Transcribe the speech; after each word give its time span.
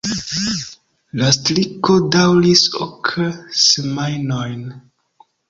La 1.19 1.27
striko 1.35 1.97
daŭris 2.15 2.65
ok 2.87 3.13
semajnojn. 3.67 4.67